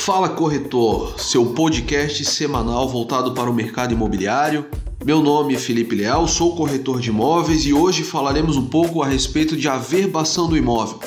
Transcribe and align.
Fala 0.00 0.30
Corretor, 0.30 1.20
seu 1.20 1.44
podcast 1.52 2.24
semanal 2.24 2.88
voltado 2.88 3.32
para 3.32 3.50
o 3.50 3.54
mercado 3.54 3.92
imobiliário. 3.92 4.64
Meu 5.04 5.20
nome 5.20 5.54
é 5.54 5.58
Felipe 5.58 5.94
Leal, 5.94 6.26
sou 6.26 6.56
corretor 6.56 7.00
de 7.00 7.10
imóveis 7.10 7.66
e 7.66 7.74
hoje 7.74 8.02
falaremos 8.02 8.56
um 8.56 8.64
pouco 8.64 9.02
a 9.02 9.06
respeito 9.06 9.54
de 9.54 9.68
averbação 9.68 10.48
do 10.48 10.56
imóvel. 10.56 11.00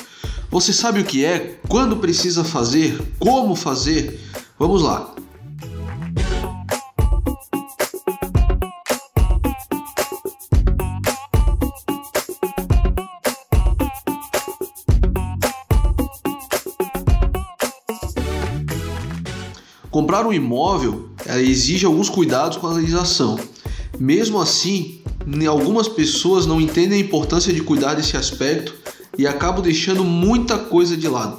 Você 0.48 0.72
sabe 0.72 1.00
o 1.00 1.04
que 1.04 1.24
é? 1.24 1.58
Quando 1.68 1.96
precisa 1.96 2.44
fazer? 2.44 2.96
Como 3.18 3.56
fazer? 3.56 4.20
Vamos 4.56 4.80
lá. 4.80 5.13
Comprar 19.94 20.26
um 20.26 20.32
imóvel 20.32 21.10
exige 21.36 21.86
alguns 21.86 22.08
cuidados 22.08 22.58
com 22.58 22.66
a 22.66 22.72
legislação. 22.72 23.38
Mesmo 23.96 24.40
assim, 24.40 24.98
algumas 25.48 25.86
pessoas 25.86 26.46
não 26.46 26.60
entendem 26.60 27.00
a 27.00 27.00
importância 27.00 27.52
de 27.52 27.62
cuidar 27.62 27.94
desse 27.94 28.16
aspecto 28.16 28.74
e 29.16 29.24
acabam 29.24 29.62
deixando 29.62 30.02
muita 30.02 30.58
coisa 30.58 30.96
de 30.96 31.06
lado. 31.06 31.38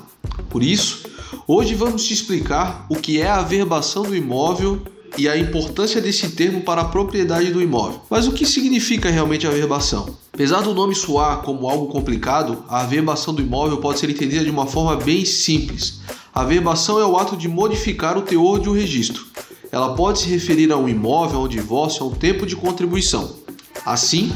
Por 0.49 0.63
isso, 0.63 1.03
hoje 1.45 1.75
vamos 1.75 2.05
te 2.05 2.13
explicar 2.13 2.85
o 2.89 2.95
que 2.95 3.19
é 3.19 3.27
a 3.27 3.39
averbação 3.39 4.03
do 4.03 4.15
imóvel 4.15 4.81
e 5.17 5.27
a 5.27 5.37
importância 5.37 5.99
desse 5.99 6.29
termo 6.29 6.61
para 6.61 6.83
a 6.83 6.85
propriedade 6.85 7.51
do 7.51 7.61
imóvel. 7.61 8.03
Mas 8.09 8.25
o 8.25 8.31
que 8.31 8.45
significa 8.45 9.09
realmente 9.09 9.45
a 9.45 9.49
averbação? 9.49 10.15
Apesar 10.31 10.61
do 10.61 10.73
nome 10.73 10.95
soar 10.95 11.41
como 11.41 11.67
algo 11.67 11.87
complicado, 11.87 12.63
a 12.69 12.83
averbação 12.83 13.33
do 13.33 13.41
imóvel 13.41 13.79
pode 13.79 13.99
ser 13.99 14.09
entendida 14.09 14.45
de 14.45 14.49
uma 14.49 14.65
forma 14.65 14.95
bem 14.95 15.25
simples. 15.25 15.99
A 16.35 16.43
verbação 16.43 16.99
é 16.99 17.05
o 17.05 17.15
ato 17.15 17.37
de 17.37 17.47
modificar 17.47 18.17
o 18.17 18.21
teor 18.21 18.59
de 18.59 18.67
um 18.67 18.73
registro. 18.73 19.25
Ela 19.71 19.95
pode 19.95 20.19
se 20.19 20.27
referir 20.27 20.69
a 20.69 20.75
um 20.75 20.89
imóvel, 20.89 21.39
a 21.39 21.43
um 21.43 21.47
divórcio, 21.47 22.03
a 22.03 22.07
um 22.07 22.11
tempo 22.11 22.45
de 22.45 22.57
contribuição. 22.57 23.37
Assim, 23.85 24.33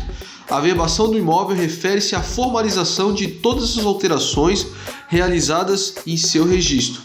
a 0.49 0.61
verbação 0.61 1.11
do 1.11 1.17
imóvel 1.17 1.57
refere-se 1.57 2.15
à 2.15 2.21
formalização 2.21 3.13
de 3.13 3.27
todas 3.27 3.77
as 3.77 3.85
alterações 3.85 4.65
realizadas 5.09 5.95
em 6.07 6.15
seu 6.15 6.45
registro, 6.45 7.01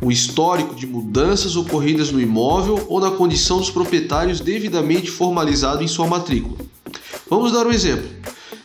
o 0.00 0.10
histórico 0.10 0.74
de 0.74 0.86
mudanças 0.86 1.54
ocorridas 1.54 2.10
no 2.10 2.18
imóvel 2.18 2.86
ou 2.88 2.98
na 2.98 3.10
condição 3.10 3.58
dos 3.58 3.70
proprietários 3.70 4.40
devidamente 4.40 5.10
formalizado 5.10 5.84
em 5.84 5.88
sua 5.88 6.06
matrícula. 6.06 6.56
Vamos 7.28 7.52
dar 7.52 7.66
um 7.66 7.72
exemplo. 7.72 8.08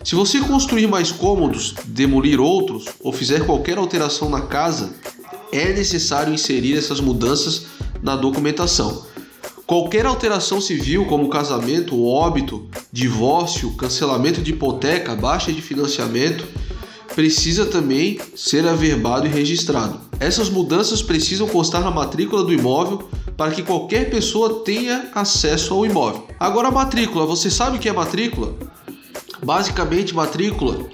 Se 0.05 0.15
você 0.15 0.39
construir 0.39 0.87
mais 0.87 1.11
cômodos, 1.11 1.73
demolir 1.83 2.39
outros 2.39 2.85
ou 3.01 3.11
fizer 3.11 3.45
qualquer 3.45 3.77
alteração 3.77 4.29
na 4.29 4.41
casa, 4.41 4.93
é 5.55 5.73
necessário 5.73 6.33
inserir 6.33 6.77
essas 6.77 6.99
mudanças 6.99 7.65
na 8.01 8.15
documentação. 8.15 9.05
Qualquer 9.65 10.05
alteração 10.05 10.61
civil, 10.61 11.05
como 11.05 11.29
casamento, 11.29 12.05
óbito, 12.05 12.67
divórcio, 12.91 13.73
cancelamento 13.75 14.41
de 14.41 14.51
hipoteca, 14.51 15.15
baixa 15.15 15.51
de 15.51 15.61
financiamento, 15.61 16.45
precisa 17.15 17.65
também 17.65 18.19
ser 18.35 18.67
averbado 18.67 19.25
e 19.25 19.29
registrado. 19.29 20.01
Essas 20.19 20.49
mudanças 20.49 21.01
precisam 21.01 21.47
constar 21.47 21.81
na 21.81 21.89
matrícula 21.89 22.43
do 22.43 22.53
imóvel 22.53 23.09
para 23.35 23.51
que 23.51 23.63
qualquer 23.63 24.09
pessoa 24.09 24.61
tenha 24.63 25.09
acesso 25.15 25.73
ao 25.73 25.85
imóvel. 25.85 26.27
Agora, 26.39 26.67
a 26.67 26.71
matrícula, 26.71 27.25
você 27.25 27.49
sabe 27.49 27.77
o 27.77 27.79
que 27.79 27.89
é 27.89 27.93
matrícula? 27.93 28.55
Basicamente, 29.43 30.13
matrícula 30.13 30.85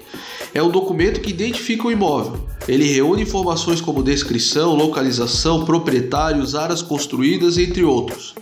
é 0.54 0.62
um 0.62 0.70
documento 0.70 1.20
que 1.20 1.30
identifica 1.30 1.88
o 1.88 1.92
imóvel. 1.92 2.51
Ele 2.68 2.92
reúne 2.92 3.22
informações 3.22 3.80
como 3.80 4.02
descrição, 4.02 4.74
localização, 4.74 5.64
proprietários, 5.64 6.54
áreas 6.54 6.80
construídas, 6.80 7.58
entre 7.58 7.82
outros. 7.82 8.34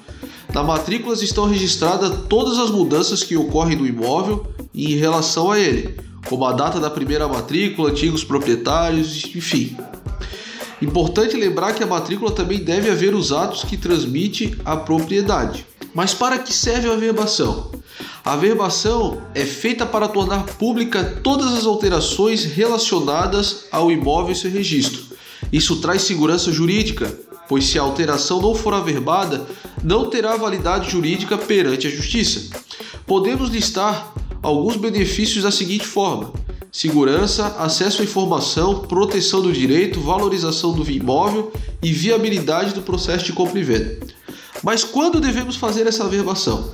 Na 0.53 0.63
matrícula 0.63 1.15
estão 1.15 1.47
registradas 1.47 2.13
todas 2.29 2.59
as 2.59 2.71
mudanças 2.71 3.23
que 3.23 3.37
ocorrem 3.37 3.77
no 3.77 3.87
imóvel 3.87 4.47
e 4.75 4.93
em 4.93 4.97
relação 4.97 5.51
a 5.51 5.59
ele, 5.59 5.97
como 6.29 6.45
a 6.45 6.53
data 6.53 6.81
da 6.81 6.91
primeira 6.91 7.27
matrícula, 7.29 7.91
antigos 7.91 8.25
proprietários, 8.25 9.25
enfim. 9.35 9.77
Importante 10.83 11.37
lembrar 11.37 11.75
que 11.75 11.85
a 11.85 11.87
matrícula 11.87 12.33
também 12.33 12.59
deve 12.59 12.91
haver 12.91 13.15
os 13.15 13.33
atos 13.33 13.65
que 13.65 13.77
transmite 13.77 14.57
a 14.65 14.77
propriedade. 14.77 15.67
Mas 15.95 16.15
para 16.15 16.39
que 16.39 16.53
serve 16.53 16.89
a 16.89 16.95
averbação? 16.95 17.70
A 18.25 18.37
verbação 18.37 19.23
é 19.35 19.45
feita 19.47 19.87
para 19.87 20.07
tornar 20.07 20.45
pública 20.45 21.03
todas 21.23 21.55
as 21.55 21.65
alterações 21.65 22.45
relacionadas 22.45 23.65
ao 23.73 23.91
imóvel 23.91 24.33
e 24.33 24.37
seu 24.37 24.51
registro. 24.51 25.03
Isso 25.51 25.77
traz 25.77 26.03
segurança 26.03 26.53
jurídica, 26.53 27.19
pois 27.49 27.65
se 27.65 27.79
a 27.79 27.83
alteração 27.83 28.41
não 28.41 28.55
for 28.55 28.75
averbada, 28.75 29.47
não 29.83 30.11
terá 30.11 30.37
validade 30.37 30.91
jurídica 30.91 31.39
perante 31.39 31.87
a 31.87 31.91
justiça. 31.91 32.55
Podemos 33.07 33.49
listar 33.49 34.13
alguns 34.43 34.77
benefícios 34.77 35.43
da 35.43 35.51
seguinte 35.51 35.87
forma: 35.87 36.31
segurança, 36.71 37.57
acesso 37.59 38.03
à 38.03 38.05
informação, 38.05 38.81
proteção 38.81 39.41
do 39.41 39.53
direito, 39.53 39.99
valorização 39.99 40.73
do 40.73 40.89
imóvel 40.91 41.51
e 41.83 41.91
viabilidade 41.91 42.75
do 42.75 42.83
processo 42.83 43.25
de 43.25 43.33
compra 43.33 43.59
e 43.59 43.65
venda. 43.65 43.99
Mas 44.63 44.85
quando 44.85 45.21
devemos 45.21 45.57
fazer 45.57 45.87
essa 45.87 46.05
averbação? 46.05 46.71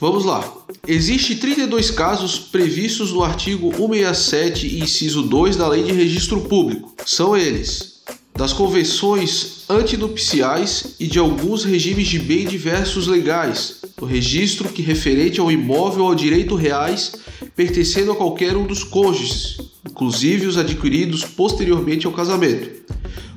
Vamos 0.00 0.24
lá. 0.24 0.48
Existem 0.86 1.36
32 1.36 1.90
casos 1.90 2.38
previstos 2.38 3.12
no 3.12 3.24
artigo 3.24 3.74
167, 3.74 4.78
inciso 4.78 5.22
2 5.22 5.56
da 5.56 5.66
Lei 5.66 5.82
de 5.82 5.90
Registro 5.90 6.42
Público. 6.42 6.94
São 7.04 7.36
eles: 7.36 8.02
das 8.32 8.52
convenções 8.52 9.64
antinupciais 9.68 10.94
e 11.00 11.08
de 11.08 11.18
alguns 11.18 11.64
regimes 11.64 12.06
de 12.06 12.20
bem 12.20 12.46
diversos 12.46 13.08
legais, 13.08 13.80
o 14.00 14.04
registro 14.04 14.68
que 14.68 14.82
referente 14.82 15.40
ao 15.40 15.50
imóvel 15.50 16.04
ou 16.04 16.14
direito 16.14 16.54
reais 16.54 17.14
pertencendo 17.56 18.12
a 18.12 18.16
qualquer 18.16 18.56
um 18.56 18.68
dos 18.68 18.84
cônjuges, 18.84 19.58
inclusive 19.84 20.46
os 20.46 20.56
adquiridos 20.56 21.24
posteriormente 21.24 22.06
ao 22.06 22.12
casamento. 22.12 22.70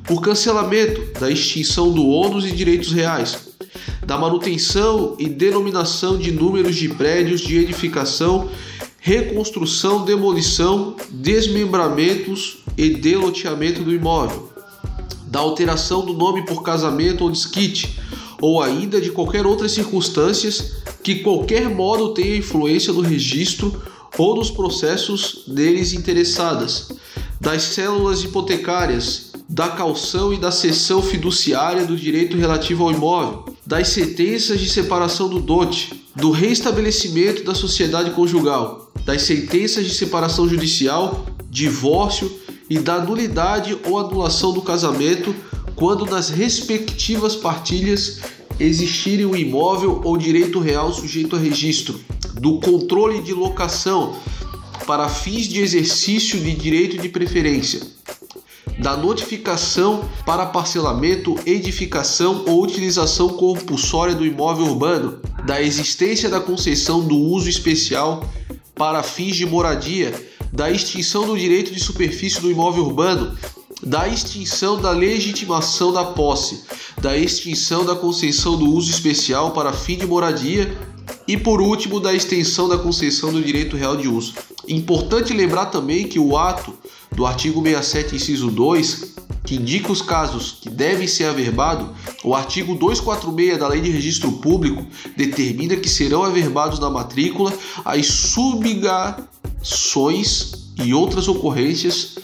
Por 0.04 0.22
cancelamento 0.22 1.20
da 1.20 1.32
extinção 1.32 1.92
do 1.92 2.06
ônus 2.06 2.46
e 2.46 2.52
direitos 2.52 2.92
reais, 2.92 3.51
da 4.06 4.18
manutenção 4.18 5.16
e 5.20 5.30
denominação 5.30 6.18
de 6.18 6.32
números 6.32 6.76
de 6.76 6.90
prédios 6.90 7.42
de 7.42 7.58
edificação, 7.58 8.50
reconstrução, 9.00 10.04
demolição, 10.06 10.96
desmembramentos 11.10 12.60
e 12.78 12.90
deloteamento 12.90 13.84
do 13.84 13.94
imóvel, 13.94 14.50
da 15.28 15.40
alteração 15.40 16.06
do 16.06 16.14
nome 16.14 16.46
por 16.46 16.62
casamento 16.62 17.24
ou 17.24 17.32
desquite, 17.32 18.00
ou 18.42 18.62
ainda 18.62 19.00
de 19.00 19.12
qualquer 19.12 19.46
outras 19.46 19.72
circunstâncias 19.72 20.78
que 21.04 21.16
qualquer 21.16 21.70
modo 21.70 22.14
tenha 22.14 22.38
influência 22.38 22.92
no 22.92 23.02
registro 23.02 23.82
ou 24.18 24.36
nos 24.36 24.52
processos 24.52 25.44
deles 25.48 25.94
interessadas, 25.94 26.92
das 27.40 27.64
células 27.64 28.24
hipotecárias, 28.24 29.32
da 29.48 29.70
calção 29.70 30.34
e 30.34 30.38
da 30.38 30.52
cessão 30.52 31.02
fiduciária 31.02 31.86
do 31.86 31.96
direito 31.96 32.38
relativo 32.38 32.84
ao 32.84 32.92
imóvel, 32.92 33.51
das 33.72 33.88
sentenças 33.88 34.60
de 34.60 34.70
separação 34.70 35.30
do 35.30 35.40
dote, 35.40 36.04
do 36.14 36.30
reestabelecimento 36.30 37.42
da 37.42 37.56
sociedade 37.56 38.12
conjugal, 38.12 38.92
das 39.06 39.22
sentenças 39.22 39.86
de 39.86 39.94
separação 39.94 40.46
judicial, 40.46 41.26
divórcio 41.50 42.30
e 42.70 42.78
da 42.78 43.00
nulidade 43.00 43.78
ou 43.86 43.98
anulação 43.98 44.52
do 44.52 44.62
casamento 44.62 45.34
quando 45.74 46.06
nas 46.06 46.30
respectivas 46.30 47.34
partilhas 47.34 48.20
existirem 48.60 49.26
um 49.26 49.38
imóvel 49.38 50.02
ou 50.04 50.18
direito 50.18 50.60
real 50.60 50.92
sujeito 50.92 51.38
a 51.38 51.40
registro, 51.40 51.98
do 52.42 52.60
controle 52.60 53.22
de 53.22 53.34
locação 53.34 54.18
para 54.86 55.08
fins 55.08 55.48
de 55.48 55.62
exercício 55.62 56.38
de 56.38 56.54
direito 56.54 57.02
de 57.02 57.08
preferência 57.08 57.80
da 58.82 58.98
notificação 58.98 60.10
para 60.26 60.48
parcelamento, 60.48 61.38
edificação 61.46 62.44
ou 62.48 62.64
utilização 62.64 63.30
compulsória 63.30 64.16
do 64.16 64.26
imóvel 64.26 64.66
urbano, 64.66 65.20
da 65.46 65.62
existência 65.62 66.28
da 66.28 66.40
concessão 66.40 67.00
do 67.00 67.16
uso 67.16 67.48
especial 67.48 68.28
para 68.74 69.04
fins 69.04 69.36
de 69.36 69.46
moradia, 69.46 70.12
da 70.52 70.72
extinção 70.72 71.28
do 71.28 71.38
direito 71.38 71.72
de 71.72 71.80
superfície 71.80 72.42
do 72.42 72.50
imóvel 72.50 72.86
urbano, 72.86 73.38
da 73.84 74.08
extinção 74.08 74.82
da 74.82 74.90
legitimação 74.90 75.94
da 75.94 76.04
posse, 76.04 76.64
da 77.00 77.16
extinção 77.16 77.86
da 77.86 77.96
concessão 77.96 78.58
do 78.58 78.66
uso 78.66 78.90
especial 78.90 79.52
para 79.52 79.74
fim 79.74 79.96
de 79.96 80.08
moradia 80.08 80.76
e, 81.28 81.38
por 81.38 81.62
último, 81.62 82.00
da 82.00 82.16
extensão 82.16 82.68
da 82.68 82.80
concessão 82.80 83.32
do 83.32 83.44
direito 83.44 83.78
real 83.78 83.96
de 83.96 84.08
uso. 84.08 84.34
Importante 84.72 85.34
lembrar 85.34 85.66
também 85.66 86.08
que 86.08 86.18
o 86.18 86.38
ato 86.38 86.74
do 87.12 87.26
artigo 87.26 87.62
67, 87.62 88.16
inciso 88.16 88.50
2, 88.50 89.16
que 89.44 89.56
indica 89.56 89.92
os 89.92 90.02
casos 90.02 90.60
que 90.62 90.70
devem 90.70 91.06
ser 91.08 91.26
averbados, 91.26 91.90
o 92.24 92.34
artigo 92.34 92.74
246 92.76 93.60
da 93.60 93.68
Lei 93.68 93.82
de 93.82 93.92
Registro 93.92 94.32
Público 94.32 94.88
determina 95.18 95.76
que 95.76 95.90
serão 95.90 96.24
averbados 96.24 96.80
na 96.80 96.90
matrícula 96.90 97.54
as 97.84 98.06
subgações 98.08 99.28
e 100.82 100.94
outras 100.94 101.28
ocorrências 101.28 102.16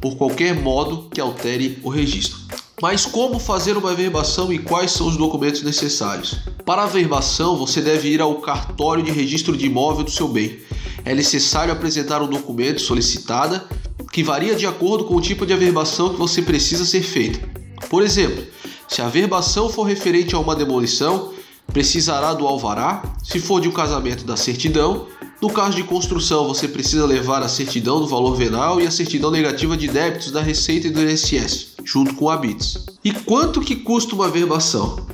por 0.00 0.16
qualquer 0.16 0.60
modo 0.60 1.08
que 1.08 1.20
altere 1.20 1.78
o 1.84 1.88
registro. 1.88 2.40
Mas 2.80 3.06
como 3.06 3.38
fazer 3.38 3.76
uma 3.76 3.92
averbação 3.92 4.52
e 4.52 4.58
quais 4.58 4.90
são 4.90 5.06
os 5.06 5.16
documentos 5.16 5.62
necessários? 5.62 6.40
Para 6.66 6.82
a 6.82 6.86
averbação, 6.86 7.56
você 7.56 7.80
deve 7.80 8.08
ir 8.08 8.20
ao 8.20 8.40
cartório 8.40 9.04
de 9.04 9.12
registro 9.12 9.56
de 9.56 9.66
imóvel 9.66 10.02
do 10.02 10.10
seu 10.10 10.26
bem. 10.26 10.58
É 11.04 11.14
necessário 11.14 11.72
apresentar 11.72 12.22
um 12.22 12.28
documento 12.28 12.80
solicitada 12.80 13.66
que 14.12 14.22
varia 14.22 14.54
de 14.54 14.66
acordo 14.66 15.04
com 15.04 15.16
o 15.16 15.20
tipo 15.20 15.46
de 15.46 15.52
averbação 15.52 16.10
que 16.10 16.18
você 16.18 16.42
precisa 16.42 16.84
ser 16.84 17.02
feita. 17.02 17.40
Por 17.88 18.02
exemplo, 18.02 18.44
se 18.86 19.00
a 19.00 19.06
averbação 19.06 19.68
for 19.68 19.84
referente 19.84 20.34
a 20.34 20.38
uma 20.38 20.54
demolição, 20.54 21.32
precisará 21.66 22.34
do 22.34 22.46
alvará, 22.46 23.02
se 23.24 23.40
for 23.40 23.60
de 23.60 23.68
um 23.68 23.72
casamento 23.72 24.24
da 24.24 24.36
certidão. 24.36 25.06
No 25.40 25.50
caso 25.50 25.74
de 25.74 25.82
construção, 25.82 26.46
você 26.46 26.68
precisa 26.68 27.04
levar 27.04 27.42
a 27.42 27.48
certidão 27.48 28.00
do 28.00 28.06
valor 28.06 28.36
venal 28.36 28.80
e 28.80 28.86
a 28.86 28.90
certidão 28.90 29.30
negativa 29.30 29.76
de 29.76 29.88
débitos 29.88 30.30
da 30.30 30.40
Receita 30.40 30.86
e 30.86 30.90
do 30.90 31.02
INSS, 31.02 31.72
junto 31.84 32.14
com 32.14 32.28
a 32.28 32.36
BITS. 32.36 32.86
E 33.02 33.12
quanto 33.12 33.60
que 33.60 33.76
custa 33.76 34.14
uma 34.14 34.26
averbação? 34.26 35.04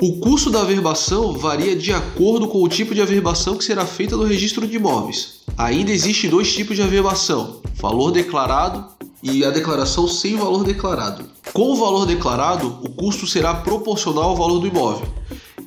O 0.00 0.18
custo 0.18 0.50
da 0.50 0.62
averbação 0.62 1.32
varia 1.32 1.76
de 1.76 1.92
acordo 1.92 2.48
com 2.48 2.62
o 2.62 2.68
tipo 2.68 2.94
de 2.94 3.00
averbação 3.00 3.56
que 3.56 3.64
será 3.64 3.84
feita 3.84 4.16
no 4.16 4.24
registro 4.24 4.66
de 4.66 4.76
imóveis. 4.76 5.40
Ainda 5.56 5.90
existem 5.90 6.30
dois 6.30 6.52
tipos 6.52 6.76
de 6.76 6.82
averbação: 6.82 7.60
valor 7.74 8.10
declarado 8.10 8.86
e 9.22 9.44
a 9.44 9.50
declaração 9.50 10.08
sem 10.08 10.36
valor 10.36 10.64
declarado. 10.64 11.24
Com 11.52 11.72
o 11.72 11.76
valor 11.76 12.06
declarado, 12.06 12.78
o 12.82 12.88
custo 12.90 13.26
será 13.26 13.54
proporcional 13.54 14.30
ao 14.30 14.36
valor 14.36 14.60
do 14.60 14.66
imóvel. 14.66 15.06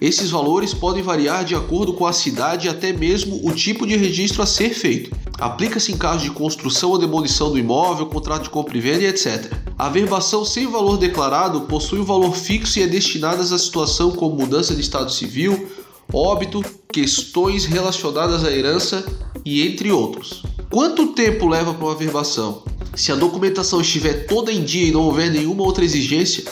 Esses 0.01 0.31
valores 0.31 0.73
podem 0.73 1.01
variar 1.01 1.45
de 1.45 1.55
acordo 1.55 1.93
com 1.93 2.05
a 2.05 2.11
cidade 2.11 2.67
e 2.67 2.69
até 2.69 2.91
mesmo 2.91 3.39
o 3.47 3.53
tipo 3.53 3.87
de 3.87 3.95
registro 3.95 4.41
a 4.41 4.45
ser 4.45 4.73
feito. 4.73 5.15
Aplica-se 5.39 5.91
em 5.91 5.97
caso 5.97 6.23
de 6.23 6.31
construção 6.31 6.91
ou 6.91 6.97
demolição 6.97 7.51
do 7.51 7.57
imóvel, 7.57 8.07
contrato 8.07 8.43
de 8.43 8.49
compra 8.49 8.77
e 8.77 8.81
venda, 8.81 9.05
etc. 9.05 9.62
A 9.83 9.89
verbação 9.89 10.45
sem 10.45 10.65
valor 10.65 10.95
declarado 10.95 11.59
possui 11.63 11.99
um 11.99 12.05
valor 12.05 12.33
fixo 12.33 12.79
e 12.79 12.83
é 12.83 12.87
destinada 12.87 13.43
a 13.43 13.57
situação 13.57 14.11
como 14.11 14.37
mudança 14.37 14.73
de 14.73 14.79
estado 14.79 15.11
civil, 15.11 15.67
óbito, 16.13 16.63
questões 16.89 17.65
relacionadas 17.65 18.45
à 18.45 18.49
herança 18.49 19.05
e 19.43 19.67
entre 19.67 19.91
outros. 19.91 20.41
Quanto 20.71 21.07
tempo 21.07 21.49
leva 21.49 21.73
para 21.73 21.85
uma 21.85 21.95
verbação? 21.95 22.63
Se 22.95 23.11
a 23.11 23.15
documentação 23.15 23.81
estiver 23.81 24.25
toda 24.25 24.53
em 24.53 24.63
dia 24.63 24.87
e 24.87 24.91
não 24.93 25.01
houver 25.01 25.29
nenhuma 25.29 25.63
outra 25.63 25.83
exigência, 25.83 26.45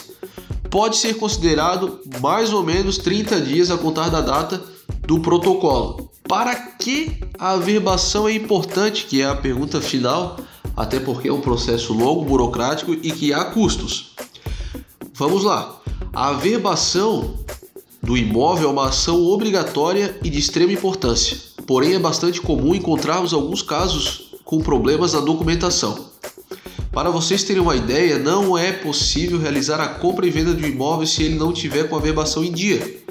pode 0.68 0.98
ser 0.98 1.14
considerado 1.14 2.00
mais 2.20 2.52
ou 2.52 2.62
menos 2.62 2.98
30 2.98 3.40
dias 3.40 3.70
a 3.70 3.78
contar 3.78 4.10
da 4.10 4.20
data 4.20 4.62
do 5.06 5.20
protocolo. 5.20 6.10
Para 6.28 6.54
que 6.54 7.16
a 7.38 7.52
averbação 7.52 8.28
é 8.28 8.34
importante, 8.34 9.06
que 9.06 9.22
é 9.22 9.26
a 9.26 9.34
pergunta 9.34 9.80
final, 9.80 10.36
até 10.76 10.98
porque 11.00 11.28
é 11.28 11.32
um 11.32 11.40
processo 11.40 11.92
longo, 11.92 12.24
burocrático 12.24 12.92
e 12.92 13.12
que 13.12 13.32
há 13.32 13.44
custos. 13.44 14.14
Vamos 15.14 15.44
lá. 15.44 15.80
A 16.12 16.28
averbação 16.28 17.36
do 18.02 18.16
imóvel 18.16 18.68
é 18.68 18.72
uma 18.72 18.88
ação 18.88 19.22
obrigatória 19.22 20.18
e 20.22 20.28
de 20.28 20.38
extrema 20.38 20.72
importância. 20.72 21.36
Porém, 21.66 21.94
é 21.94 21.98
bastante 21.98 22.40
comum 22.40 22.74
encontrarmos 22.74 23.32
alguns 23.32 23.62
casos 23.62 24.32
com 24.44 24.60
problemas 24.60 25.12
na 25.12 25.20
documentação. 25.20 26.10
Para 26.90 27.08
vocês 27.08 27.42
terem 27.42 27.62
uma 27.62 27.76
ideia, 27.76 28.18
não 28.18 28.58
é 28.58 28.70
possível 28.72 29.38
realizar 29.38 29.80
a 29.80 29.88
compra 29.88 30.26
e 30.26 30.30
venda 30.30 30.52
de 30.52 30.64
um 30.64 30.68
imóvel 30.68 31.06
se 31.06 31.22
ele 31.22 31.36
não 31.36 31.52
tiver 31.52 31.88
com 31.88 31.96
a 31.96 32.00
verbação 32.00 32.44
em 32.44 32.52
dia. 32.52 33.02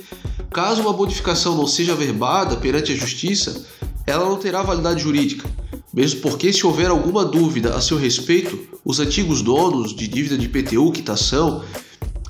Caso 0.52 0.81
uma 0.81 0.94
modificação 0.94 1.56
não 1.56 1.66
seja 1.66 1.96
verbada 1.96 2.57
perante 2.57 2.92
a 2.92 2.96
justiça, 2.96 3.66
ela 4.06 4.25
não 4.25 4.38
terá 4.38 4.62
validade 4.62 5.02
jurídica, 5.02 5.50
mesmo 5.94 6.22
porque 6.22 6.52
se 6.54 6.66
houver 6.66 6.90
alguma 6.90 7.26
dúvida 7.26 7.76
a 7.76 7.82
seu 7.82 7.98
respeito, 7.98 8.60
os 8.84 9.00
antigos 9.00 9.42
donos 9.42 9.96
de 9.96 10.08
dívida 10.08 10.38
de 10.38 10.48
PTU, 10.48 10.92
quitação, 10.92 11.64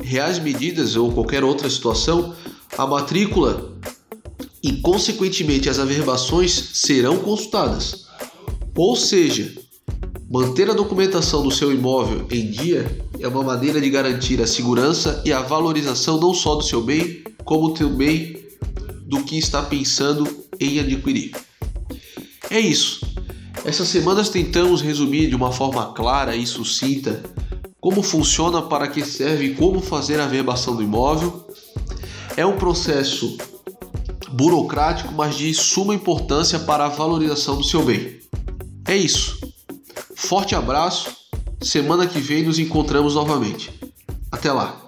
reais 0.02 0.40
medidas 0.40 0.96
ou 0.96 1.12
qualquer 1.12 1.44
outra 1.44 1.70
situação, 1.70 2.36
a 2.78 2.88
matrícula 2.88 3.78
e 4.64 4.74
consequentemente 4.74 5.70
as 5.70 5.80
averbações 5.80 6.52
serão 6.74 7.20
consultadas. 7.20 8.06
Ou 8.76 8.96
seja, 8.96 9.54
Manter 10.32 10.70
a 10.70 10.74
documentação 10.74 11.44
do 11.44 11.52
seu 11.52 11.74
imóvel 11.74 12.26
em 12.32 12.50
dia 12.50 12.90
é 13.20 13.28
uma 13.28 13.44
maneira 13.44 13.82
de 13.82 13.90
garantir 13.90 14.42
a 14.42 14.48
segurança 14.48 15.22
e 15.26 15.34
a 15.34 15.42
valorização 15.42 16.18
não 16.22 16.34
só 16.34 16.56
do 16.56 16.64
seu 16.64 16.82
bem, 16.82 17.22
como 17.44 17.74
também 17.74 18.38
do 19.02 19.26
que 19.26 19.38
está 19.38 19.62
pensando 19.62 20.26
em 20.58 20.80
adquirir. 20.80 21.34
É 22.50 22.62
isso. 22.62 23.02
Essas 23.64 23.88
semanas 23.88 24.30
tentamos 24.30 24.82
resumir 24.82 25.28
de 25.28 25.36
uma 25.36 25.52
forma 25.52 25.94
clara 25.94 26.36
e 26.36 26.46
sucinta 26.46 27.22
como 27.82 28.04
funciona, 28.04 28.62
para 28.62 28.88
que 28.88 29.04
serve 29.04 29.46
e 29.46 29.56
como 29.56 29.82
fazer 29.82 30.20
a 30.20 30.28
verbação 30.28 30.76
do 30.76 30.84
imóvel. 30.84 31.48
É 32.38 32.46
um 32.46 32.56
processo 32.56 33.38
burocrático, 34.32 35.12
mas 35.14 35.36
de 35.36 35.52
suma 35.54 35.96
importância 35.96 36.60
para 36.60 36.86
a 36.86 36.90
valorização 36.90 37.58
do 37.58 37.64
seu 37.64 37.84
bem. 37.84 38.20
É 38.88 38.96
isso. 38.96 39.40
Forte 40.16 40.54
abraço. 40.54 41.10
Semana 41.60 42.06
que 42.06 42.20
vem 42.20 42.44
nos 42.44 42.60
encontramos 42.60 43.16
novamente. 43.16 43.72
Até 44.32 44.52
lá. 44.52 44.80